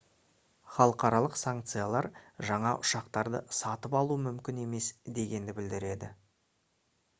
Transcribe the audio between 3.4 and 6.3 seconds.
сатып алу мүмкін емес дегенді білдіреді